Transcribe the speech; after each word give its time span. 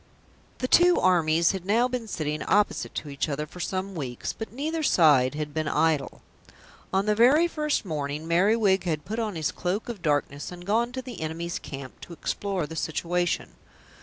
The 0.57 0.67
two 0.67 0.99
armies 0.99 1.51
had 1.51 1.63
now 1.63 1.87
been 1.87 2.07
sitting 2.07 2.41
opposite 2.41 2.95
to 2.95 3.09
each 3.09 3.29
other 3.29 3.45
for 3.45 3.59
some 3.59 3.93
weeks, 3.93 4.33
but 4.33 4.51
neither 4.51 4.81
side 4.81 5.35
had 5.35 5.53
been 5.53 5.67
idle. 5.67 6.23
On 6.91 7.05
the 7.05 7.13
very 7.13 7.47
first 7.47 7.85
morning 7.85 8.27
Merriwig 8.27 8.83
had 8.85 9.05
put 9.05 9.19
on 9.19 9.35
his 9.35 9.51
Cloak 9.51 9.89
of 9.89 10.01
Darkness 10.01 10.51
and 10.51 10.65
gone 10.65 10.91
to 10.93 11.03
the 11.03 11.21
enemy's 11.21 11.59
camp 11.59 12.01
to 12.01 12.13
explore 12.13 12.65
the 12.65 12.75
situation. 12.75 13.53